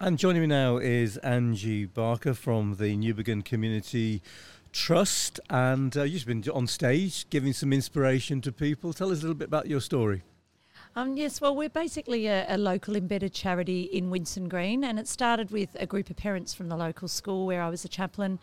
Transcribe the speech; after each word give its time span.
And 0.00 0.16
joining 0.16 0.42
me 0.42 0.46
now 0.46 0.76
is 0.76 1.16
Angie 1.18 1.84
Barker 1.84 2.32
from 2.32 2.76
the 2.76 2.96
Newbigin 2.96 3.44
Community 3.44 4.22
Trust. 4.70 5.40
And 5.50 5.96
uh, 5.96 6.04
you've 6.04 6.24
been 6.24 6.44
on 6.54 6.68
stage 6.68 7.28
giving 7.30 7.52
some 7.52 7.72
inspiration 7.72 8.40
to 8.42 8.52
people. 8.52 8.92
Tell 8.92 9.10
us 9.10 9.18
a 9.18 9.22
little 9.22 9.34
bit 9.34 9.48
about 9.48 9.66
your 9.66 9.80
story. 9.80 10.22
Um, 10.94 11.16
yes, 11.16 11.40
well, 11.40 11.56
we're 11.56 11.68
basically 11.68 12.28
a, 12.28 12.46
a, 12.48 12.56
local 12.56 12.94
embedded 12.94 13.32
charity 13.32 13.82
in 13.82 14.08
Winson 14.08 14.48
Green, 14.48 14.84
and 14.84 15.00
it 15.00 15.08
started 15.08 15.50
with 15.50 15.70
a 15.80 15.86
group 15.86 16.10
of 16.10 16.16
parents 16.16 16.54
from 16.54 16.68
the 16.68 16.76
local 16.76 17.08
school 17.08 17.44
where 17.44 17.60
I 17.60 17.68
was 17.68 17.84
a 17.84 17.88
chaplain. 17.88 18.38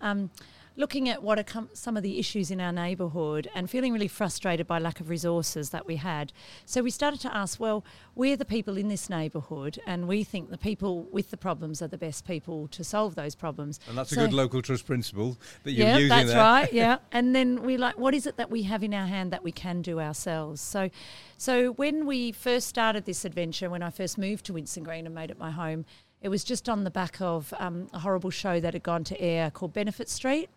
Um, 0.00 0.30
looking 0.76 1.08
at 1.08 1.22
what 1.22 1.38
are 1.38 1.44
com- 1.44 1.68
some 1.72 1.96
of 1.96 2.02
the 2.02 2.18
issues 2.18 2.50
in 2.50 2.60
our 2.60 2.72
neighbourhood 2.72 3.48
and 3.54 3.68
feeling 3.68 3.92
really 3.92 4.08
frustrated 4.08 4.66
by 4.66 4.78
lack 4.78 5.00
of 5.00 5.08
resources 5.08 5.70
that 5.70 5.86
we 5.86 5.96
had. 5.96 6.32
So 6.64 6.82
we 6.82 6.90
started 6.90 7.20
to 7.20 7.34
ask, 7.34 7.60
well, 7.60 7.84
we're 8.14 8.36
the 8.36 8.44
people 8.44 8.76
in 8.76 8.88
this 8.88 9.10
neighbourhood, 9.10 9.78
and 9.86 10.08
we 10.08 10.24
think 10.24 10.50
the 10.50 10.58
people 10.58 11.04
with 11.10 11.30
the 11.30 11.36
problems 11.36 11.82
are 11.82 11.88
the 11.88 11.98
best 11.98 12.26
people 12.26 12.68
to 12.68 12.84
solve 12.84 13.14
those 13.14 13.34
problems. 13.34 13.80
And 13.88 13.96
that's 13.96 14.10
so, 14.10 14.22
a 14.22 14.24
good 14.26 14.32
local 14.32 14.62
trust 14.62 14.86
principle 14.86 15.38
that 15.64 15.72
you're 15.72 15.86
yeah, 15.86 15.96
using 15.96 16.08
that's 16.08 16.28
there. 16.28 16.38
right. 16.38 16.72
Yeah, 16.82 16.98
and 17.12 17.34
then 17.34 17.62
we 17.62 17.76
like, 17.76 17.98
what 17.98 18.14
is 18.14 18.26
it 18.26 18.36
that 18.38 18.50
we 18.50 18.62
have 18.62 18.82
in 18.82 18.94
our 18.94 19.06
hand 19.06 19.30
that 19.32 19.44
we 19.44 19.52
can 19.52 19.82
do 19.82 20.00
ourselves? 20.00 20.60
So, 20.60 20.90
so 21.36 21.72
when 21.72 22.06
we 22.06 22.32
first 22.32 22.66
started 22.66 23.04
this 23.04 23.24
adventure, 23.24 23.68
when 23.68 23.82
I 23.82 23.90
first 23.90 24.16
moved 24.16 24.46
to 24.46 24.54
Winson 24.54 24.84
Green 24.84 25.06
and 25.06 25.14
made 25.14 25.30
it 25.30 25.38
my 25.38 25.50
home 25.50 25.84
it 26.22 26.28
was 26.28 26.44
just 26.44 26.68
on 26.68 26.84
the 26.84 26.90
back 26.90 27.20
of 27.20 27.52
um, 27.58 27.88
a 27.92 27.98
horrible 27.98 28.30
show 28.30 28.60
that 28.60 28.74
had 28.74 28.82
gone 28.82 29.04
to 29.04 29.20
air 29.20 29.50
called 29.50 29.72
Benefit 29.72 30.08
Street, 30.08 30.48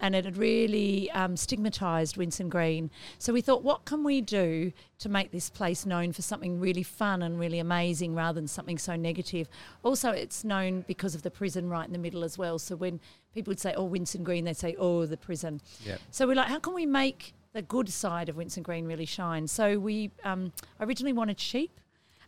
and 0.00 0.14
it 0.14 0.24
had 0.24 0.36
really 0.36 1.10
um, 1.12 1.34
stigmatised 1.34 2.16
Winson 2.16 2.48
Green. 2.48 2.90
So 3.18 3.32
we 3.32 3.40
thought, 3.40 3.62
what 3.62 3.84
can 3.84 4.04
we 4.04 4.20
do 4.20 4.72
to 4.98 5.08
make 5.08 5.30
this 5.30 5.50
place 5.50 5.86
known 5.86 6.12
for 6.12 6.22
something 6.22 6.60
really 6.60 6.82
fun 6.82 7.22
and 7.22 7.38
really 7.38 7.58
amazing 7.58 8.14
rather 8.14 8.40
than 8.40 8.48
something 8.48 8.78
so 8.78 8.96
negative? 8.96 9.48
Also, 9.82 10.10
it's 10.10 10.44
known 10.44 10.84
because 10.86 11.14
of 11.14 11.22
the 11.22 11.30
prison 11.30 11.68
right 11.68 11.86
in 11.86 11.92
the 11.92 11.98
middle 11.98 12.24
as 12.24 12.38
well. 12.38 12.58
So 12.58 12.76
when 12.76 13.00
people 13.34 13.50
would 13.50 13.60
say, 13.60 13.74
oh, 13.74 13.88
Winson 13.88 14.22
Green, 14.22 14.44
they'd 14.44 14.56
say, 14.56 14.76
oh, 14.78 15.06
the 15.06 15.16
prison. 15.16 15.60
Yep. 15.84 16.00
So 16.10 16.26
we're 16.26 16.36
like, 16.36 16.48
how 16.48 16.58
can 16.58 16.74
we 16.74 16.86
make 16.86 17.34
the 17.52 17.62
good 17.62 17.88
side 17.88 18.28
of 18.28 18.36
Winson 18.36 18.62
Green 18.62 18.86
really 18.86 19.06
shine? 19.06 19.46
So 19.46 19.78
we 19.78 20.10
um, 20.24 20.52
originally 20.80 21.12
wanted 21.12 21.38
sheep 21.38 21.80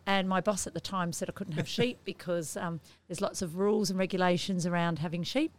and 0.07 0.29
my 0.29 0.41
boss 0.41 0.67
at 0.67 0.75
the 0.75 0.81
time 0.81 1.13
said 1.13 1.29
I 1.29 1.33
couldn't 1.33 1.55
have 1.55 1.69
sheep 1.69 1.99
because 2.05 2.57
um, 2.57 2.81
there's 3.09 3.21
lots 3.21 3.43
of 3.43 3.57
rules 3.57 3.91
and 3.91 3.99
regulations 3.99 4.67
around 4.67 4.99
having 4.99 5.23
sheep. 5.23 5.53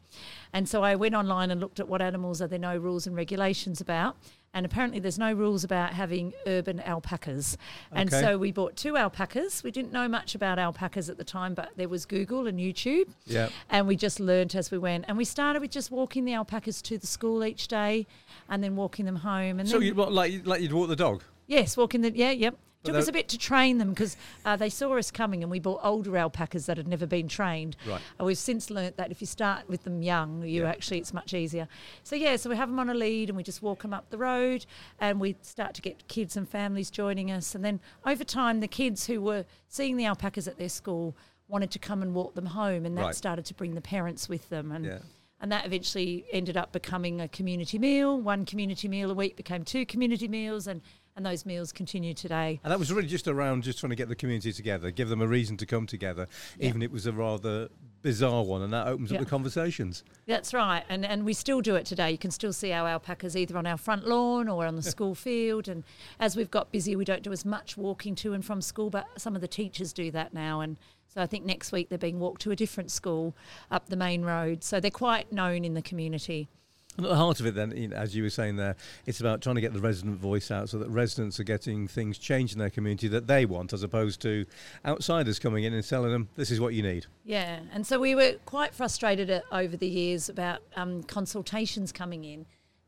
And 0.53 0.69
so 0.69 0.83
I 0.83 0.95
went 0.95 1.15
online 1.15 1.51
and 1.51 1.59
looked 1.59 1.79
at 1.79 1.87
what 1.87 2.01
animals 2.01 2.41
are 2.41 2.47
there 2.47 2.59
no 2.59 2.77
rules 2.77 3.07
and 3.07 3.15
regulations 3.15 3.81
about. 3.81 4.17
And 4.53 4.65
apparently 4.65 4.99
there's 4.99 5.19
no 5.19 5.33
rules 5.33 5.65
about 5.65 5.93
having 5.93 6.31
urban 6.47 6.79
alpacas. 6.79 7.57
Okay. 7.91 8.01
And 8.01 8.09
so 8.09 8.37
we 8.37 8.53
bought 8.53 8.77
two 8.77 8.95
alpacas. 8.95 9.63
We 9.63 9.71
didn't 9.71 9.91
know 9.91 10.07
much 10.07 10.33
about 10.33 10.57
alpacas 10.57 11.09
at 11.09 11.17
the 11.17 11.25
time, 11.25 11.53
but 11.53 11.71
there 11.75 11.89
was 11.89 12.05
Google 12.05 12.47
and 12.47 12.57
YouTube. 12.57 13.09
Yeah. 13.25 13.49
And 13.69 13.85
we 13.85 13.97
just 13.97 14.21
learnt 14.21 14.55
as 14.55 14.71
we 14.71 14.77
went. 14.77 15.05
And 15.09 15.17
we 15.17 15.25
started 15.25 15.61
with 15.61 15.71
just 15.71 15.91
walking 15.91 16.23
the 16.23 16.33
alpacas 16.33 16.81
to 16.83 16.97
the 16.97 17.05
school 17.05 17.43
each 17.43 17.67
day 17.67 18.07
and 18.47 18.63
then 18.63 18.77
walking 18.77 19.05
them 19.05 19.17
home. 19.17 19.59
And 19.59 19.67
so 19.67 19.79
you 19.79 19.93
like 19.93 20.45
like 20.45 20.61
you'd 20.61 20.71
walk 20.71 20.87
the 20.87 20.95
dog? 20.95 21.21
Yes, 21.47 21.75
walking 21.75 21.99
the 21.99 22.15
yeah, 22.15 22.31
yep. 22.31 22.57
Took 22.85 22.95
us 22.95 23.07
a 23.07 23.11
bit 23.11 23.27
to 23.29 23.37
train 23.37 23.77
them 23.77 23.89
because 23.89 24.15
uh, 24.45 24.55
they 24.55 24.69
saw 24.69 24.97
us 24.97 25.11
coming 25.11 25.43
and 25.43 25.51
we 25.51 25.59
bought 25.59 25.81
older 25.83 26.15
alpacas 26.17 26.65
that 26.67 26.77
had 26.77 26.87
never 26.87 27.05
been 27.05 27.27
trained. 27.27 27.75
Right. 27.87 28.01
And 28.17 28.25
we've 28.25 28.37
since 28.37 28.69
learnt 28.69 28.97
that 28.97 29.11
if 29.11 29.21
you 29.21 29.27
start 29.27 29.67
with 29.67 29.83
them 29.83 30.01
young, 30.01 30.43
you 30.43 30.63
yeah. 30.63 30.69
actually, 30.69 30.99
it's 30.99 31.13
much 31.13 31.33
easier. 31.33 31.67
So, 32.03 32.15
yeah, 32.15 32.35
so 32.35 32.49
we 32.49 32.55
have 32.55 32.69
them 32.69 32.79
on 32.79 32.89
a 32.89 32.93
lead 32.93 33.29
and 33.29 33.37
we 33.37 33.43
just 33.43 33.61
walk 33.61 33.81
them 33.81 33.93
up 33.93 34.09
the 34.09 34.17
road 34.17 34.65
and 34.99 35.19
we 35.19 35.35
start 35.41 35.73
to 35.75 35.81
get 35.81 36.07
kids 36.07 36.37
and 36.37 36.47
families 36.47 36.89
joining 36.89 37.31
us. 37.31 37.55
And 37.55 37.63
then 37.65 37.79
over 38.05 38.23
time, 38.23 38.59
the 38.59 38.67
kids 38.67 39.07
who 39.07 39.21
were 39.21 39.45
seeing 39.67 39.97
the 39.97 40.05
alpacas 40.05 40.47
at 40.47 40.57
their 40.57 40.69
school 40.69 41.15
wanted 41.47 41.71
to 41.71 41.79
come 41.79 42.01
and 42.01 42.13
walk 42.13 42.35
them 42.35 42.47
home 42.47 42.85
and 42.85 42.97
that 42.97 43.03
right. 43.03 43.15
started 43.15 43.45
to 43.45 43.53
bring 43.53 43.75
the 43.75 43.81
parents 43.81 44.27
with 44.27 44.49
them. 44.49 44.71
And 44.71 44.85
yeah 44.85 44.99
and 45.41 45.51
that 45.51 45.65
eventually 45.65 46.25
ended 46.31 46.57
up 46.57 46.71
becoming 46.71 47.21
a 47.21 47.27
community 47.27 47.77
meal. 47.77 48.19
One 48.19 48.45
community 48.45 48.87
meal 48.87 49.11
a 49.11 49.13
week 49.13 49.35
became 49.35 49.63
two 49.63 49.85
community 49.85 50.27
meals, 50.27 50.65
and 50.65 50.81
and 51.15 51.25
those 51.25 51.45
meals 51.45 51.71
continue 51.71 52.13
today. 52.13 52.59
And 52.63 52.71
that 52.71 52.79
was 52.79 52.91
really 52.91 53.07
just 53.07 53.27
around 53.27 53.63
just 53.63 53.79
trying 53.79 53.91
to 53.91 53.95
get 53.95 54.09
the 54.09 54.15
community 54.15 54.51
together, 54.51 54.91
give 54.91 55.09
them 55.09 55.21
a 55.21 55.27
reason 55.27 55.57
to 55.57 55.65
come 55.65 55.85
together, 55.87 56.27
yeah. 56.57 56.67
even 56.67 56.81
if 56.81 56.87
it 56.87 56.91
was 56.91 57.05
a 57.05 57.13
rather 57.13 57.69
bizarre 58.01 58.43
one, 58.43 58.61
and 58.61 58.73
that 58.73 58.87
opens 58.87 59.11
yeah. 59.11 59.17
up 59.17 59.23
the 59.23 59.29
conversations. 59.29 60.03
That's 60.27 60.53
right, 60.53 60.83
and 60.89 61.05
and 61.05 61.25
we 61.25 61.33
still 61.33 61.61
do 61.61 61.75
it 61.75 61.85
today. 61.85 62.11
You 62.11 62.17
can 62.17 62.31
still 62.31 62.53
see 62.53 62.71
our 62.71 62.87
alpacas 62.87 63.35
either 63.35 63.57
on 63.57 63.65
our 63.65 63.77
front 63.77 64.07
lawn 64.07 64.47
or 64.47 64.65
on 64.65 64.75
the 64.75 64.83
school 64.83 65.15
field. 65.15 65.67
And 65.67 65.83
as 66.19 66.35
we've 66.35 66.51
got 66.51 66.71
busy, 66.71 66.95
we 66.95 67.05
don't 67.05 67.23
do 67.23 67.31
as 67.31 67.45
much 67.45 67.77
walking 67.77 68.15
to 68.15 68.33
and 68.33 68.43
from 68.43 68.61
school, 68.61 68.89
but 68.89 69.07
some 69.17 69.35
of 69.35 69.41
the 69.41 69.47
teachers 69.47 69.93
do 69.93 70.11
that 70.11 70.33
now, 70.33 70.61
and. 70.61 70.77
So 71.07 71.21
I 71.21 71.27
think 71.27 71.45
next 71.45 71.71
week 71.71 71.87
they're 71.87 71.97
being 71.97 72.19
walked 72.19 72.41
to 72.41 72.51
a 72.51 72.57
different 72.57 72.91
school 72.91 73.37
up 73.71 73.87
the 73.87 73.95
main 73.95 74.23
road. 74.23 74.65
So 74.65 74.81
they're 74.81 74.91
quite 74.91 75.31
known 75.31 75.63
in 75.63 75.73
the 75.73 75.81
community. 75.81 76.49
And 76.97 77.05
at 77.05 77.09
the 77.09 77.15
heart 77.15 77.39
of 77.39 77.45
it, 77.45 77.55
then, 77.55 77.93
as 77.93 78.15
you 78.15 78.23
were 78.23 78.29
saying 78.29 78.55
there, 78.55 78.75
it's 79.05 79.19
about 79.19 79.41
trying 79.41 79.55
to 79.55 79.61
get 79.61 79.73
the 79.73 79.79
resident 79.79 80.17
voice 80.17 80.49
out 80.49 80.69
so 80.69 80.77
that 80.79 80.89
residents 80.89 81.39
are 81.39 81.43
getting 81.43 81.87
things 81.87 82.17
changed 82.17 82.53
in 82.53 82.59
their 82.59 82.69
community 82.69 83.07
that 83.09 83.27
they 83.27 83.45
want, 83.45 83.73
as 83.73 83.83
opposed 83.83 84.21
to 84.21 84.45
outsiders 84.85 85.39
coming 85.39 85.63
in 85.65 85.73
and 85.73 85.87
telling 85.87 86.11
them, 86.11 86.29
this 86.35 86.51
is 86.51 86.59
what 86.59 86.73
you 86.73 86.81
need. 86.81 87.05
Yeah, 87.23 87.59
and 87.73 87.85
so 87.85 87.99
we 87.99 88.15
were 88.15 88.35
quite 88.45 88.73
frustrated 88.73 89.29
uh, 89.29 89.41
over 89.51 89.75
the 89.75 89.87
years 89.87 90.29
about 90.29 90.61
um, 90.75 91.03
consultations 91.03 91.91
coming 91.91 92.23
in 92.23 92.45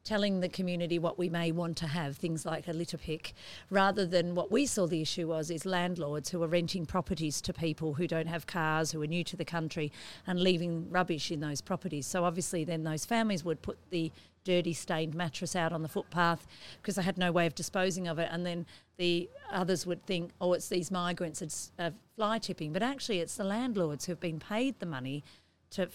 telling 0.07 0.39
the 0.39 0.47
community 0.47 0.97
what 0.97 1.19
we 1.19 1.27
may 1.27 1.51
want 1.51 1.75
to 1.75 1.85
have, 1.85 2.15
things 2.15 2.45
like 2.45 2.65
a 2.69 2.71
litter 2.71 2.97
pick, 2.97 3.33
rather 3.69 4.05
than 4.05 4.35
what 4.35 4.49
we 4.49 4.65
saw 4.65 4.87
the 4.87 5.01
issue 5.01 5.27
was 5.27 5.51
is 5.51 5.65
landlords 5.65 6.29
who 6.29 6.41
are 6.41 6.47
renting 6.47 6.85
properties 6.85 7.41
to 7.41 7.51
people 7.51 7.93
who 7.93 8.07
don't 8.07 8.27
have 8.27 8.47
cars, 8.47 8.91
who 8.91 9.01
are 9.01 9.07
new 9.07 9.23
to 9.25 9.35
the 9.35 9.43
country, 9.43 9.91
and 10.25 10.39
leaving 10.39 10.89
rubbish 10.89 11.29
in 11.29 11.41
those 11.41 11.59
properties. 11.59 12.07
So 12.07 12.23
obviously, 12.23 12.63
then 12.63 12.85
those 12.85 13.03
families 13.03 13.43
would 13.43 13.61
put 13.61 13.77
the 13.89 14.09
dirty 14.45 14.71
stained 14.71 15.13
mattress 15.13 15.57
out 15.57 15.73
on 15.73 15.81
the 15.83 15.89
footpath 15.89 16.47
because 16.81 16.95
they 16.95 17.01
had 17.01 17.17
no 17.17 17.33
way 17.33 17.45
of 17.45 17.53
disposing 17.53 18.07
of 18.07 18.17
it 18.17 18.29
and 18.31 18.45
then 18.45 18.65
the 18.95 19.29
others 19.51 19.85
would 19.85 20.01
think 20.05 20.31
oh 20.39 20.53
it's 20.53 20.69
these 20.69 20.89
migrants 20.89 21.41
it's 21.41 21.73
uh, 21.79 21.91
fly 22.15 22.39
tipping 22.39 22.71
but 22.71 22.81
actually 22.81 23.19
it's 23.19 23.35
the 23.35 23.43
landlords 23.43 24.05
who've 24.05 24.21
been 24.21 24.39
paid 24.39 24.79
the 24.79 24.85
money 24.85 25.21
to 25.69 25.89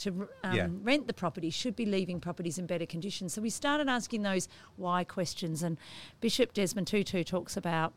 to 0.00 0.28
um, 0.42 0.54
yeah. 0.54 0.68
rent 0.82 1.06
the 1.06 1.14
property 1.14 1.50
should 1.50 1.76
be 1.76 1.86
leaving 1.86 2.20
properties 2.20 2.58
in 2.58 2.66
better 2.66 2.86
condition. 2.86 3.28
So 3.28 3.40
we 3.40 3.50
started 3.50 3.88
asking 3.88 4.22
those 4.22 4.48
why 4.76 5.04
questions, 5.04 5.62
and 5.62 5.78
Bishop 6.20 6.52
Desmond 6.52 6.86
Tutu 6.86 7.24
talks 7.24 7.56
about. 7.56 7.92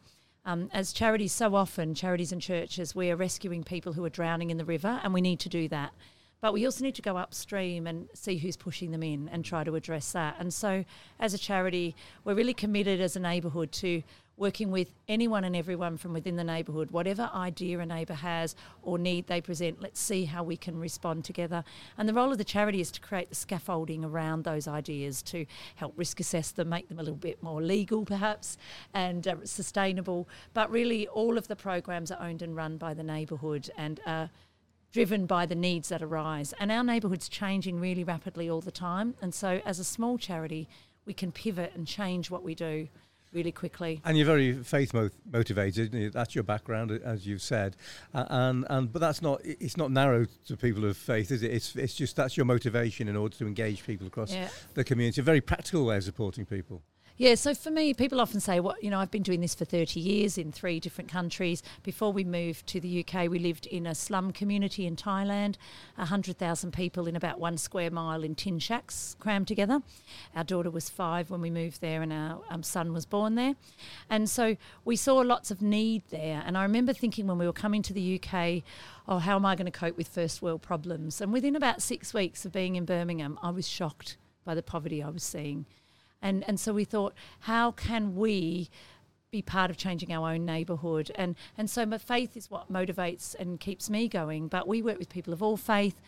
Um, 0.45 0.69
as 0.73 0.91
charities, 0.91 1.31
so 1.31 1.55
often, 1.55 1.95
charities 1.95 2.33
and 2.33 2.41
churches, 2.41 2.93
we 2.93 3.09
are 3.09 3.15
rescuing 3.15 3.63
people 3.63 3.93
who 3.93 4.03
are 4.03 4.09
drowning 4.09 4.49
in 4.49 4.57
the 4.57 4.65
river, 4.65 4.99
and 5.01 5.13
we 5.13 5.21
need 5.21 5.39
to 5.39 5.49
do 5.49 5.69
that. 5.69 5.93
But 6.41 6.51
we 6.51 6.65
also 6.65 6.83
need 6.83 6.95
to 6.95 7.01
go 7.01 7.15
upstream 7.15 7.87
and 7.87 8.09
see 8.13 8.35
who's 8.35 8.57
pushing 8.57 8.91
them 8.91 9.01
in 9.01 9.29
and 9.29 9.45
try 9.45 9.63
to 9.63 9.75
address 9.75 10.11
that. 10.11 10.35
And 10.39 10.53
so, 10.53 10.83
as 11.17 11.33
a 11.33 11.37
charity, 11.37 11.95
we're 12.25 12.35
really 12.35 12.53
committed 12.53 12.99
as 12.99 13.15
a 13.15 13.21
neighbourhood 13.21 13.71
to 13.71 14.03
working 14.35 14.71
with 14.71 14.89
anyone 15.07 15.43
and 15.43 15.55
everyone 15.55 15.95
from 15.97 16.11
within 16.11 16.35
the 16.35 16.43
neighbourhood, 16.43 16.89
whatever 16.91 17.29
idea 17.33 17.79
a 17.79 17.85
neighbour 17.85 18.15
has 18.15 18.55
or 18.81 18.97
need 18.97 19.27
they 19.27 19.39
present, 19.39 19.81
let's 19.81 19.99
see 19.99 20.25
how 20.25 20.43
we 20.43 20.57
can 20.57 20.79
respond 20.79 21.23
together. 21.23 21.63
And 21.97 22.09
the 22.09 22.13
role 22.13 22.31
of 22.31 22.37
the 22.37 22.43
charity 22.43 22.81
is 22.81 22.91
to 22.91 22.99
create 22.99 23.29
the 23.29 23.35
scaffolding 23.35 24.03
around 24.03 24.43
those 24.43 24.67
ideas 24.67 25.21
to 25.23 25.45
help 25.75 25.93
risk 25.95 26.19
assess 26.19 26.51
them, 26.51 26.69
make 26.69 26.89
them 26.89 26.99
a 26.99 27.03
little 27.03 27.15
bit 27.15 27.43
more 27.43 27.61
legal 27.61 28.05
perhaps 28.05 28.57
and 28.93 29.27
uh, 29.27 29.35
sustainable. 29.43 30.27
But 30.53 30.71
really, 30.71 31.07
all 31.07 31.37
of 31.37 31.47
the 31.47 31.55
programs 31.55 32.11
are 32.11 32.21
owned 32.21 32.41
and 32.41 32.55
run 32.55 32.77
by 32.77 32.93
the 32.93 33.03
neighbourhood 33.03 33.69
and 33.77 33.99
are 34.05 34.31
driven 34.91 35.25
by 35.25 35.45
the 35.45 35.55
needs 35.55 35.89
that 35.89 36.01
arise. 36.01 36.53
And 36.59 36.71
our 36.71 36.83
neighbourhood's 36.83 37.29
changing 37.29 37.79
really 37.79 38.03
rapidly 38.03 38.49
all 38.49 38.61
the 38.61 38.71
time. 38.71 39.13
And 39.21 39.33
so, 39.33 39.61
as 39.65 39.77
a 39.77 39.83
small 39.83 40.17
charity, 40.17 40.67
we 41.05 41.13
can 41.13 41.31
pivot 41.31 41.73
and 41.75 41.85
change 41.85 42.31
what 42.31 42.43
we 42.43 42.55
do 42.55 42.87
really 43.33 43.51
quickly. 43.51 44.01
And 44.05 44.17
you're 44.17 44.25
very 44.25 44.53
faith 44.63 44.93
mo- 44.93 45.09
motivated. 45.31 46.13
That's 46.13 46.35
your 46.35 46.43
background, 46.43 46.91
as 46.91 47.25
you've 47.25 47.41
said. 47.41 47.75
Uh, 48.13 48.25
and 48.29 48.65
and 48.69 48.91
but 48.91 48.99
that's 48.99 49.21
not 49.21 49.41
it's 49.43 49.77
not 49.77 49.91
narrow 49.91 50.25
to 50.47 50.57
people 50.57 50.85
of 50.85 50.97
faith, 50.97 51.31
is 51.31 51.43
it? 51.43 51.51
It's 51.51 51.75
it's 51.75 51.95
just 51.95 52.15
that's 52.15 52.37
your 52.37 52.45
motivation 52.45 53.07
in 53.07 53.15
order 53.15 53.35
to 53.37 53.47
engage 53.47 53.85
people 53.85 54.07
across 54.07 54.33
yeah. 54.33 54.49
the 54.73 54.83
community. 54.83 55.21
A 55.21 55.23
very 55.23 55.41
practical 55.41 55.85
way 55.85 55.97
of 55.97 56.03
supporting 56.03 56.45
people. 56.45 56.81
Yeah, 57.15 57.35
so 57.35 57.53
for 57.53 57.69
me, 57.69 57.93
people 57.93 58.19
often 58.19 58.39
say, 58.39 58.59
"What 58.59 58.73
well, 58.73 58.83
you 58.83 58.89
know, 58.89 58.97
I've 58.99 59.11
been 59.11 59.21
doing 59.21 59.41
this 59.41 59.53
for 59.53 59.65
30 59.65 59.99
years 59.99 60.35
in 60.35 60.51
three 60.51 60.79
different 60.79 61.11
countries. 61.11 61.61
Before 61.83 62.11
we 62.11 62.23
moved 62.23 62.65
to 62.67 62.79
the 62.79 63.05
UK, 63.05 63.29
we 63.29 63.37
lived 63.37 63.67
in 63.67 63.85
a 63.85 63.93
slum 63.93 64.31
community 64.31 64.87
in 64.87 64.95
Thailand, 64.95 65.57
100,000 65.95 66.73
people 66.73 67.07
in 67.07 67.15
about 67.15 67.39
one 67.39 67.59
square 67.59 67.91
mile 67.91 68.23
in 68.23 68.33
tin 68.33 68.57
shacks 68.57 69.15
crammed 69.19 69.47
together. 69.47 69.83
Our 70.35 70.43
daughter 70.43 70.71
was 70.71 70.89
five 70.89 71.29
when 71.29 71.39
we 71.39 71.51
moved 71.51 71.81
there, 71.81 72.01
and 72.01 72.11
our 72.11 72.41
um, 72.49 72.63
son 72.63 72.93
was 72.93 73.05
born 73.05 73.35
there. 73.35 73.53
And 74.09 74.27
so 74.27 74.57
we 74.83 74.95
saw 74.95 75.17
lots 75.17 75.51
of 75.51 75.61
need 75.61 76.01
there. 76.09 76.41
And 76.43 76.57
I 76.57 76.63
remember 76.63 76.93
thinking 76.93 77.27
when 77.27 77.37
we 77.37 77.45
were 77.45 77.53
coming 77.53 77.83
to 77.83 77.93
the 77.93 78.19
UK, 78.19 78.63
oh, 79.07 79.19
how 79.19 79.35
am 79.35 79.45
I 79.45 79.55
going 79.55 79.71
to 79.71 79.79
cope 79.79 79.97
with 79.97 80.07
first 80.07 80.41
world 80.41 80.63
problems? 80.63 81.21
And 81.21 81.31
within 81.31 81.55
about 81.55 81.83
six 81.83 82.11
weeks 82.11 82.43
of 82.43 82.51
being 82.51 82.75
in 82.75 82.85
Birmingham, 82.85 83.37
I 83.43 83.51
was 83.51 83.67
shocked 83.67 84.17
by 84.43 84.55
the 84.55 84.63
poverty 84.63 85.03
I 85.03 85.09
was 85.09 85.23
seeing. 85.23 85.67
And, 86.23 86.43
and 86.47 86.59
so 86.59 86.73
we 86.73 86.85
thought, 86.85 87.13
how 87.41 87.71
can 87.71 88.15
we 88.15 88.71
be 89.33 89.41
part 89.41 89.71
of 89.71 89.75
changing 89.75 90.13
our 90.13 90.31
own 90.31 90.45
neighbourhood. 90.45 91.11
And, 91.15 91.35
and 91.57 91.67
so 91.67 91.87
my 91.87 91.97
faith 91.97 92.37
is 92.37 92.51
what 92.51 92.71
motivates 92.71 93.35
and 93.37 93.59
keeps 93.59 93.89
me 93.89 94.07
going. 94.07 94.47
But 94.47 94.67
we 94.67 94.83
work 94.83 94.99
with 94.99 95.09
people 95.09 95.33
of 95.33 95.41
all 95.41 95.57
faith, 95.57 95.99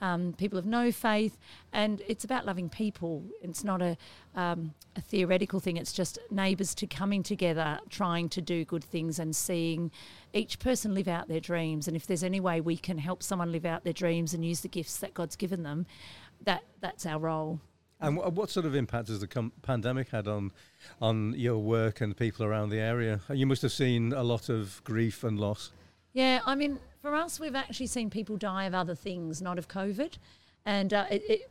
um, 0.00 0.34
people 0.36 0.58
of 0.58 0.66
no 0.66 0.90
faith, 0.90 1.38
and 1.72 2.02
it's 2.08 2.24
about 2.24 2.44
loving 2.44 2.68
people. 2.68 3.24
It's 3.40 3.62
not 3.62 3.80
a, 3.80 3.96
um, 4.34 4.74
a 4.96 5.00
theoretical 5.00 5.60
thing, 5.60 5.76
it's 5.76 5.92
just 5.92 6.18
neighbours 6.28 6.74
to 6.74 6.88
coming 6.88 7.22
together, 7.22 7.78
trying 7.88 8.28
to 8.30 8.40
do 8.40 8.64
good 8.64 8.82
things 8.82 9.20
and 9.20 9.34
seeing 9.34 9.92
each 10.32 10.58
person 10.58 10.92
live 10.92 11.06
out 11.06 11.28
their 11.28 11.40
dreams. 11.40 11.86
And 11.86 11.96
if 11.96 12.08
there's 12.08 12.24
any 12.24 12.40
way 12.40 12.60
we 12.60 12.76
can 12.76 12.98
help 12.98 13.22
someone 13.22 13.52
live 13.52 13.64
out 13.64 13.84
their 13.84 13.92
dreams 13.92 14.34
and 14.34 14.44
use 14.44 14.60
the 14.60 14.68
gifts 14.68 14.96
that 14.96 15.14
God's 15.14 15.36
given 15.36 15.62
them, 15.62 15.86
that, 16.42 16.64
that's 16.80 17.06
our 17.06 17.20
role. 17.20 17.60
And 18.02 18.16
what 18.16 18.50
sort 18.50 18.66
of 18.66 18.74
impact 18.74 19.08
has 19.08 19.20
the 19.20 19.28
com- 19.28 19.52
pandemic 19.62 20.08
had 20.10 20.26
on 20.26 20.50
on 21.00 21.34
your 21.36 21.58
work 21.58 22.00
and 22.00 22.16
people 22.16 22.44
around 22.44 22.70
the 22.70 22.80
area? 22.80 23.20
You 23.32 23.46
must 23.46 23.62
have 23.62 23.72
seen 23.72 24.12
a 24.12 24.24
lot 24.24 24.48
of 24.48 24.82
grief 24.84 25.22
and 25.22 25.38
loss. 25.38 25.70
Yeah, 26.12 26.40
I 26.44 26.54
mean, 26.56 26.78
for 27.00 27.14
us, 27.14 27.40
we've 27.40 27.54
actually 27.54 27.86
seen 27.86 28.10
people 28.10 28.36
die 28.36 28.64
of 28.64 28.74
other 28.74 28.94
things, 28.94 29.40
not 29.40 29.56
of 29.56 29.68
COVID. 29.68 30.18
And 30.66 30.92
uh, 30.92 31.06
it, 31.10 31.22
it, 31.28 31.50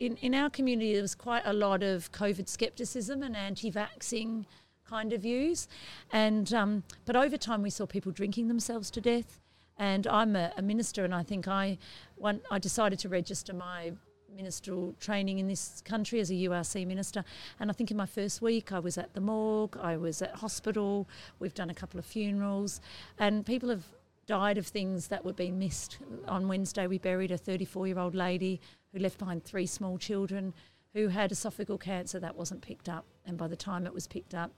in, 0.00 0.16
in 0.16 0.34
our 0.34 0.50
community, 0.50 0.92
there 0.92 1.02
was 1.02 1.14
quite 1.14 1.42
a 1.46 1.52
lot 1.52 1.82
of 1.82 2.10
COVID 2.12 2.48
skepticism 2.48 3.22
and 3.22 3.36
anti 3.36 3.70
vaxing 3.70 4.44
kind 4.88 5.12
of 5.12 5.22
views. 5.22 5.68
And, 6.12 6.52
um, 6.52 6.82
but 7.06 7.16
over 7.16 7.36
time, 7.36 7.62
we 7.62 7.70
saw 7.70 7.86
people 7.86 8.12
drinking 8.12 8.48
themselves 8.48 8.90
to 8.92 9.00
death. 9.00 9.40
And 9.78 10.06
I'm 10.06 10.36
a, 10.36 10.52
a 10.56 10.62
minister, 10.62 11.04
and 11.04 11.14
I 11.14 11.22
think 11.22 11.48
I, 11.48 11.78
one, 12.16 12.40
I 12.50 12.58
decided 12.58 12.98
to 13.00 13.08
register 13.08 13.52
my 13.52 13.92
ministerial 14.34 14.94
training 15.00 15.38
in 15.38 15.48
this 15.48 15.82
country 15.84 16.20
as 16.20 16.30
a 16.30 16.34
URC 16.34 16.86
minister. 16.86 17.24
And 17.60 17.70
I 17.70 17.72
think 17.72 17.90
in 17.90 17.96
my 17.96 18.06
first 18.06 18.42
week, 18.42 18.72
I 18.72 18.78
was 18.78 18.98
at 18.98 19.14
the 19.14 19.20
morgue, 19.20 19.76
I 19.80 19.96
was 19.96 20.22
at 20.22 20.34
hospital, 20.36 21.08
we've 21.38 21.54
done 21.54 21.70
a 21.70 21.74
couple 21.74 21.98
of 21.98 22.04
funerals, 22.04 22.80
and 23.18 23.46
people 23.46 23.68
have 23.68 23.84
died 24.26 24.58
of 24.58 24.66
things 24.66 25.08
that 25.08 25.24
were 25.24 25.32
being 25.32 25.58
missed. 25.58 25.98
On 26.26 26.48
Wednesday, 26.48 26.86
we 26.86 26.98
buried 26.98 27.30
a 27.30 27.38
34 27.38 27.86
year 27.86 27.98
old 27.98 28.14
lady 28.14 28.60
who 28.92 28.98
left 28.98 29.18
behind 29.18 29.44
three 29.44 29.66
small 29.66 29.98
children 29.98 30.54
who 30.94 31.08
had 31.08 31.30
esophageal 31.30 31.80
cancer 31.80 32.20
that 32.20 32.36
wasn't 32.36 32.62
picked 32.62 32.88
up. 32.88 33.04
And 33.26 33.36
by 33.36 33.48
the 33.48 33.56
time 33.56 33.86
it 33.86 33.92
was 33.92 34.06
picked 34.06 34.34
up, 34.34 34.52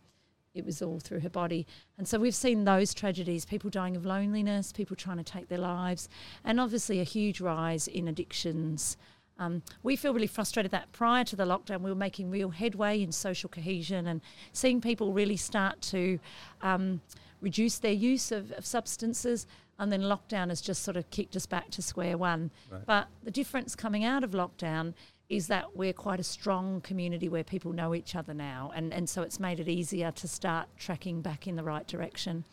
it 0.55 0.65
was 0.65 0.81
all 0.81 0.99
through 0.99 1.21
her 1.21 1.31
body. 1.31 1.67
And 1.99 2.09
so 2.09 2.19
we've 2.19 2.35
seen 2.35 2.65
those 2.65 2.95
tragedies 2.95 3.45
people 3.45 3.71
dying 3.71 3.97
of 3.97 4.07
loneliness, 4.07 4.73
people 4.73 4.97
trying 4.97 5.19
to 5.19 5.25
take 5.25 5.49
their 5.49 5.59
lives, 5.59 6.09
and 6.45 6.61
obviously 6.61 7.01
a 7.01 7.05
huge 7.05 7.41
rise 7.41 7.89
in 7.89 8.09
addictions. 8.09 8.97
Um, 9.39 9.63
we 9.83 9.97
feel 9.97 10.15
really 10.15 10.27
frustrated 10.27 10.73
that 10.73 10.93
prior 10.93 11.25
to 11.25 11.37
the 11.37 11.45
lockdown, 11.45 11.81
we 11.81 11.91
were 11.91 11.97
making 11.97 12.31
real 12.31 12.51
headway 12.51 13.03
in 13.03 13.13
social 13.13 13.49
cohesion 13.49 14.07
and 14.07 14.21
seeing 14.53 14.81
people 14.81 15.13
really 15.13 15.37
start 15.37 15.81
to 15.83 16.19
um, 16.63 17.01
reduce 17.41 17.79
their 17.79 17.93
use 17.93 18.33
of, 18.33 18.51
of, 18.53 18.65
substances. 18.65 19.47
And 19.79 19.93
then 19.93 20.03
lockdown 20.03 20.49
has 20.49 20.63
just 20.63 20.83
sort 20.83 20.97
of 20.97 21.11
kicked 21.11 21.37
us 21.37 21.45
back 21.45 21.71
to 21.73 21.83
square 21.83 22.17
one. 22.17 22.51
Right. 22.71 22.87
But 22.87 23.09
the 23.23 23.31
difference 23.31 23.77
coming 23.77 24.05
out 24.05 24.25
of 24.25 24.31
lockdown 24.31 24.95
is 25.29 25.49
that 25.49 25.77
we're 25.77 25.93
quite 25.93 26.21
a 26.21 26.25
strong 26.25 26.81
community 26.81 27.29
where 27.29 27.45
people 27.45 27.73
know 27.73 27.95
each 27.95 28.15
other 28.15 28.33
now. 28.33 28.73
And, 28.75 28.95
and 28.95 29.09
so 29.09 29.23
it's 29.23 29.41
made 29.41 29.61
it 29.61 29.69
easier 29.69 30.13
to 30.13 30.29
start 30.29 30.69
tracking 30.79 31.21
back 31.21 31.47
in 31.47 31.57
the 31.57 31.65
right 31.65 31.87
direction. 31.87 32.45